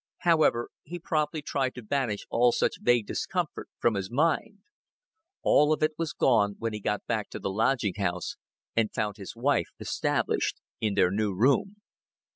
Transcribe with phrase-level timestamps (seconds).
[0.21, 4.57] However, he promptly tried to banish all such vague discomfort from his mind.
[5.43, 8.35] All of it was gone when he got back to the lodging house,
[8.75, 11.75] and found his wife established in their new room.